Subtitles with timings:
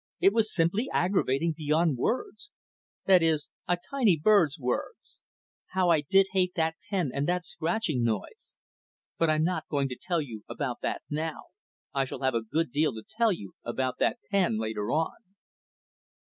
[0.19, 2.49] It was simply aggravating beyond words
[3.05, 5.19] that is, a tiny bird's words.
[5.73, 8.55] How I did hate that pen and that scratching noise!
[9.19, 11.49] But I'm not going to tell you about that now.
[11.93, 15.17] I shall have a good deal to tell you about that pen later on.